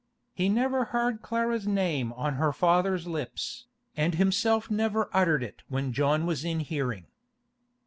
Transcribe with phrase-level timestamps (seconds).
[0.33, 5.93] He never heard Clara's name on her father's lips, and himself never uttered it when
[5.93, 7.05] John was in hearing.